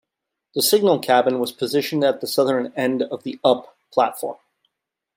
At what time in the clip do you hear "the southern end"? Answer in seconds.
2.21-3.03